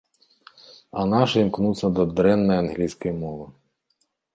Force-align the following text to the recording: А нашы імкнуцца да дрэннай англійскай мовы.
А 1.01 1.03
нашы 1.11 1.37
імкнуцца 1.47 1.87
да 2.01 2.09
дрэннай 2.21 2.57
англійскай 2.67 3.13
мовы. 3.23 3.45